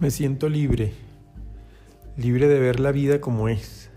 [0.00, 0.92] Me siento libre,
[2.16, 3.90] libre de ver la vida como es,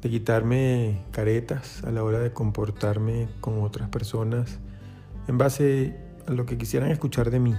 [0.00, 4.60] de quitarme caretas a la hora de comportarme con otras personas
[5.26, 5.96] en base
[6.28, 7.56] a lo que quisieran escuchar de mí.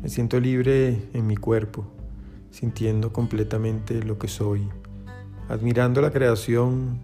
[0.00, 1.84] Me siento libre en mi cuerpo,
[2.52, 4.68] sintiendo completamente lo que soy,
[5.48, 7.00] admirando la creación,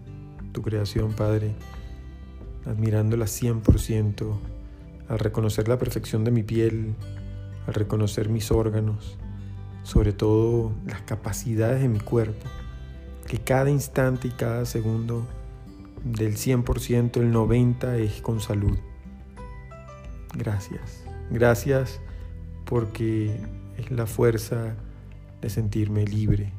[0.53, 1.55] tu creación, Padre,
[2.65, 4.37] admirándola 100%,
[5.09, 6.95] al reconocer la perfección de mi piel,
[7.67, 9.17] al reconocer mis órganos,
[9.85, 12.47] sobre todo las capacidades de mi cuerpo,
[13.27, 15.25] que cada instante y cada segundo
[16.03, 18.77] del 100%, el 90% es con salud.
[20.33, 22.01] Gracias, gracias
[22.65, 23.39] porque
[23.77, 24.75] es la fuerza
[25.41, 26.51] de sentirme libre,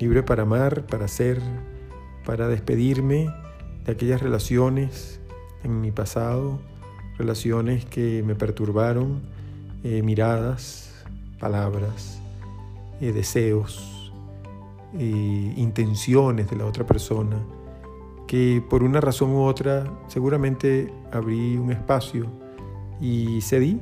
[0.00, 1.40] libre para amar, para ser,
[2.24, 3.28] para despedirme
[3.84, 5.20] de aquellas relaciones
[5.62, 6.58] en mi pasado,
[7.18, 9.20] relaciones que me perturbaron,
[9.84, 11.04] eh, miradas,
[11.38, 12.22] palabras,
[13.00, 14.12] eh, deseos,
[14.94, 17.36] eh, intenciones de la otra persona,
[18.26, 22.26] que por una razón u otra seguramente abrí un espacio
[23.00, 23.80] y cedí.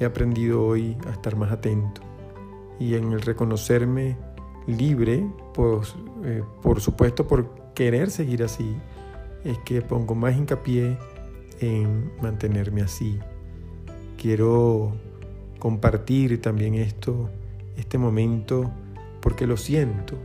[0.00, 2.00] He aprendido hoy a estar más atento
[2.78, 4.16] y en el reconocerme
[4.66, 5.96] libre, pues,
[6.62, 8.76] por supuesto por querer seguir así,
[9.44, 10.98] es que pongo más hincapié
[11.60, 13.18] en mantenerme así.
[14.16, 14.92] Quiero
[15.58, 17.30] compartir también esto,
[17.78, 18.70] este momento,
[19.20, 20.18] porque lo siento,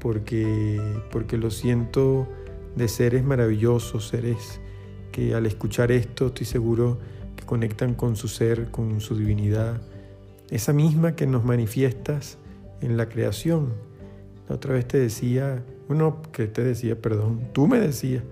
[0.00, 2.26] porque, porque lo siento
[2.76, 4.60] de seres maravillosos, seres
[5.12, 6.98] que al escuchar esto estoy seguro
[7.36, 9.80] que conectan con su ser, con su divinidad,
[10.50, 12.38] esa misma que nos manifiestas
[12.80, 13.74] en la creación.
[14.48, 18.22] La otra vez te decía, uno que te decía, perdón, tú me decías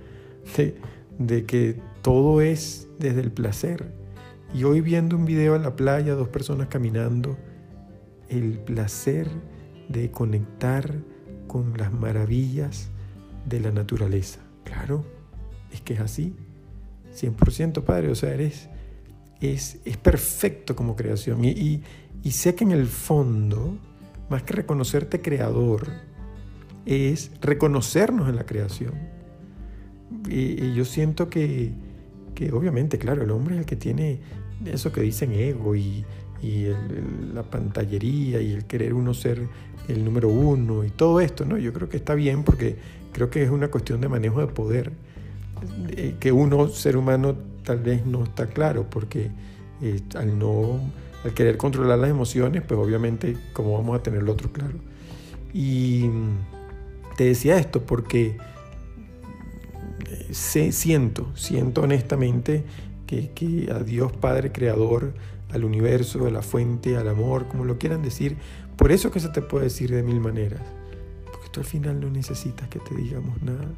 [0.56, 0.76] de,
[1.18, 3.92] de que todo es desde el placer.
[4.54, 7.36] Y hoy viendo un video en la playa, dos personas caminando,
[8.36, 9.28] el placer
[9.88, 10.94] de conectar
[11.46, 12.90] con las maravillas
[13.46, 14.40] de la naturaleza.
[14.64, 15.04] Claro,
[15.72, 16.34] es que es así.
[17.14, 18.68] 100% Padre, o sea, eres,
[19.40, 21.44] es, es perfecto como creación.
[21.44, 21.82] Y,
[22.22, 23.78] y sé que en el fondo,
[24.28, 25.88] más que reconocerte creador,
[26.86, 28.94] es reconocernos en la creación.
[30.28, 31.72] Y, yo siento que,
[32.34, 34.20] que obviamente, claro, el hombre es el que tiene
[34.64, 36.04] eso que dicen ego y,
[37.34, 39.48] la pantallería y el querer uno ser
[39.88, 41.58] el número uno y todo esto, ¿no?
[41.58, 42.76] Yo creo que está bien porque
[43.12, 44.92] creo que es una cuestión de manejo de poder,
[46.20, 47.34] que uno, ser humano,
[47.64, 49.30] tal vez no está claro, porque
[49.82, 50.80] eh, al no,
[51.24, 54.74] al querer controlar las emociones, pues obviamente, ¿cómo vamos a tener lo otro claro?
[55.54, 56.10] Y
[57.16, 58.36] te decía esto porque
[60.30, 62.64] siento, siento honestamente
[63.06, 65.14] que, a Dios Padre Creador,
[65.52, 68.36] al universo, a la fuente, al amor, como lo quieran decir,
[68.76, 70.60] por eso que se te puede decir de mil maneras.
[71.32, 73.68] Porque tú al final no necesitas que te digamos nada.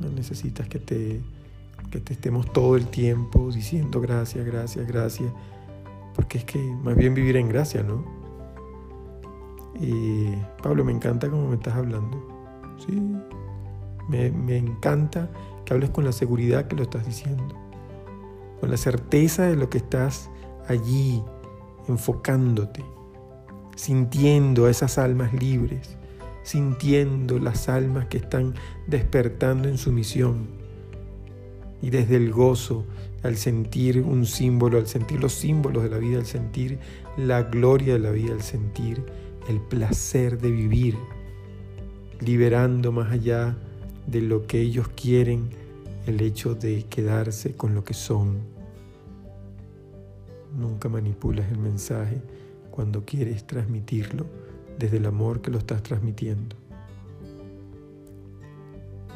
[0.00, 1.20] No necesitas que te,
[1.90, 5.32] que te estemos todo el tiempo diciendo gracias, gracias, gracias.
[6.14, 8.04] Porque es que más bien vivir en gracia, ¿no?
[9.80, 10.30] Y
[10.62, 12.32] Pablo, me encanta cómo me estás hablando.
[12.86, 13.00] Sí,
[14.08, 15.30] me, encanta
[15.64, 17.54] que hables con la seguridad que lo estás diciendo,
[18.62, 20.30] con la certeza de lo que estás
[20.68, 21.20] allí
[21.88, 22.84] enfocándote,
[23.74, 25.96] sintiendo a esas almas libres,
[26.44, 28.54] sintiendo las almas que están
[28.86, 30.46] despertando en su misión.
[31.82, 32.84] Y desde el gozo,
[33.24, 36.78] al sentir un símbolo, al sentir los símbolos de la vida, al sentir
[37.16, 39.04] la gloria de la vida, al sentir
[39.48, 40.96] el placer de vivir,
[42.20, 43.56] liberando más allá
[44.06, 45.50] de lo que ellos quieren,
[46.06, 48.51] el hecho de quedarse con lo que son.
[50.56, 52.20] Nunca manipulas el mensaje
[52.70, 54.26] cuando quieres transmitirlo
[54.78, 56.56] desde el amor que lo estás transmitiendo.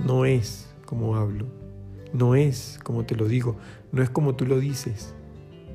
[0.05, 1.47] No es como hablo,
[2.13, 3.57] no es como te lo digo,
[3.93, 5.15] no es como tú lo dices.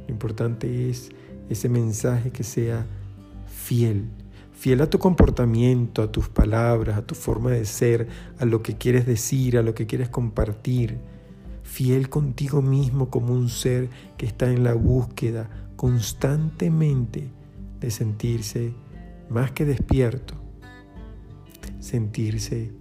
[0.07, 1.09] Lo importante es
[1.49, 2.85] ese mensaje que sea
[3.47, 4.05] fiel,
[4.53, 8.07] fiel a tu comportamiento, a tus palabras, a tu forma de ser,
[8.39, 10.97] a lo que quieres decir, a lo que quieres compartir.
[11.63, 17.29] Fiel contigo mismo como un ser que está en la búsqueda constantemente
[17.79, 18.73] de sentirse
[19.29, 20.35] más que despierto,
[21.79, 22.71] sentirse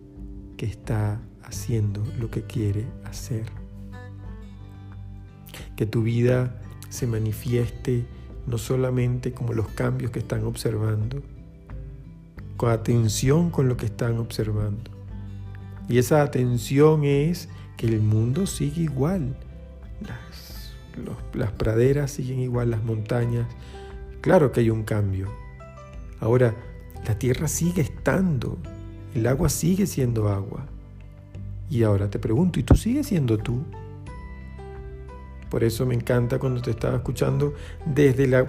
[0.56, 3.46] que está haciendo lo que quiere hacer.
[5.76, 6.60] Que tu vida
[6.90, 8.04] se manifieste
[8.46, 11.22] no solamente como los cambios que están observando,
[12.56, 14.90] con atención con lo que están observando.
[15.88, 17.48] Y esa atención es
[17.80, 19.34] que el mundo sigue igual.
[20.06, 20.74] Las,
[21.32, 23.46] las praderas siguen igual, las montañas
[24.20, 25.28] Claro que hay un cambio.
[26.20, 26.54] Ahora,
[27.06, 28.58] la tierra sigue estando,
[29.14, 30.66] el agua sigue siendo agua.
[31.70, 33.62] Y ahora te pregunto, ¿y tú sigues siendo tú?
[35.48, 37.54] Por eso me encanta cuando te estaba escuchando
[37.86, 38.46] desde la,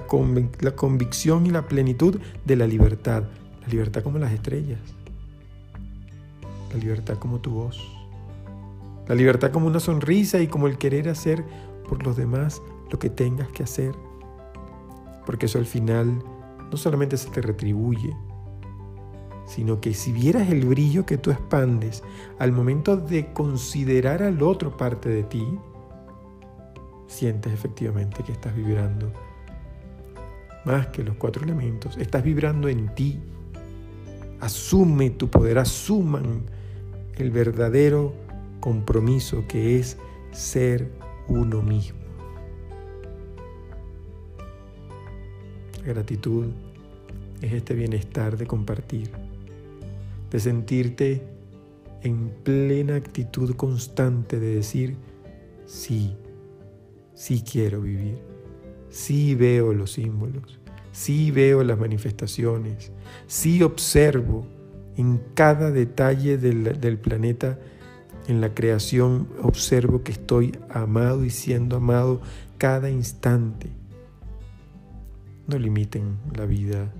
[0.59, 3.23] la convicción y la plenitud de la libertad.
[3.61, 4.81] La libertad como las estrellas.
[6.73, 8.00] La libertad como tu voz.
[9.11, 11.43] La libertad como una sonrisa y como el querer hacer
[11.89, 13.93] por los demás lo que tengas que hacer.
[15.25, 16.23] Porque eso al final
[16.71, 18.15] no solamente se te retribuye,
[19.45, 22.03] sino que si vieras el brillo que tú expandes
[22.39, 25.45] al momento de considerar al otro parte de ti,
[27.07, 29.11] sientes efectivamente que estás vibrando
[30.63, 33.19] más que los cuatro elementos, estás vibrando en ti.
[34.39, 36.45] Asume tu poder, asuman
[37.17, 38.20] el verdadero
[38.61, 39.97] compromiso que es
[40.31, 40.89] ser
[41.27, 41.99] uno mismo.
[45.81, 46.45] La gratitud
[47.41, 49.11] es este bienestar de compartir,
[50.29, 51.23] de sentirte
[52.03, 54.95] en plena actitud constante de decir,
[55.65, 56.15] sí,
[57.13, 58.19] sí quiero vivir,
[58.89, 60.59] sí veo los símbolos,
[60.91, 62.91] sí veo las manifestaciones,
[63.27, 64.45] sí observo
[64.97, 67.59] en cada detalle del, del planeta,
[68.27, 72.21] en la creación, observo que estoy amado y siendo amado
[72.57, 73.69] cada instante.
[75.47, 76.93] No limiten la vida,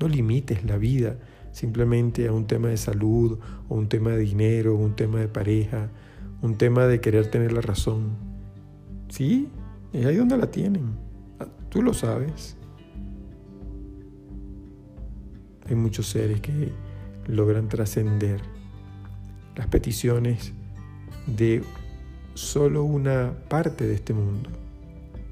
[0.00, 1.18] no limites la vida
[1.52, 5.88] simplemente a un tema de salud o un tema de dinero, un tema de pareja,
[6.42, 8.10] un tema de querer tener la razón.
[9.08, 9.48] Sí,
[9.92, 10.90] es ahí donde la tienen.
[11.40, 12.58] Ah, tú lo sabes.
[15.66, 16.72] Hay muchos seres que
[17.26, 18.42] logran trascender
[19.56, 20.52] las peticiones
[21.26, 21.62] de
[22.34, 24.50] solo una parte de este mundo,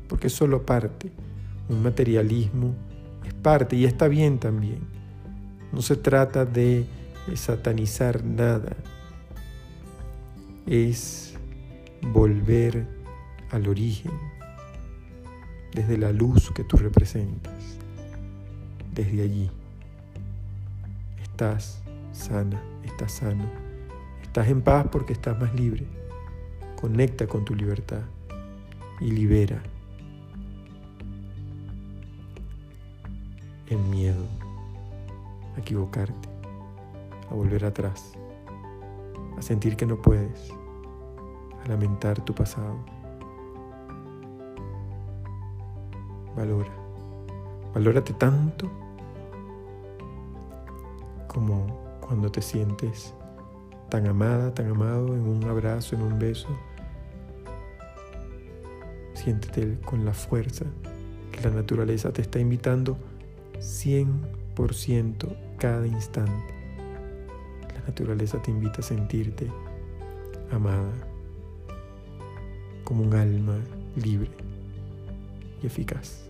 [0.08, 1.10] porque es solo parte.
[1.68, 2.74] Un materialismo
[3.24, 4.80] es parte y está bien también.
[5.72, 6.86] No se trata de
[7.34, 8.76] satanizar nada,
[10.66, 11.34] es
[12.12, 12.86] volver
[13.50, 14.12] al origen,
[15.72, 17.78] desde la luz que tú representas,
[18.92, 19.50] desde allí.
[21.22, 21.80] Estás
[22.12, 23.50] sana, estás sano,
[24.34, 25.86] estás en paz porque estás más libre.
[26.80, 28.00] Conecta con tu libertad
[29.00, 29.62] y libera
[33.68, 34.26] el miedo
[35.56, 36.28] a equivocarte,
[37.30, 38.14] a volver atrás,
[39.38, 40.50] a sentir que no puedes,
[41.64, 42.74] a lamentar tu pasado.
[46.36, 46.74] Valora,
[47.72, 48.68] valórate tanto
[51.28, 51.68] como
[52.00, 53.14] cuando te sientes
[53.88, 56.48] tan amada, tan amado en un abrazo, en un beso.
[59.14, 60.64] Siéntete con la fuerza
[61.32, 62.96] que la naturaleza te está invitando
[63.58, 66.54] 100% cada instante.
[67.74, 69.50] La naturaleza te invita a sentirte
[70.50, 70.92] amada
[72.84, 73.56] como un alma
[73.96, 74.30] libre
[75.62, 76.28] y eficaz.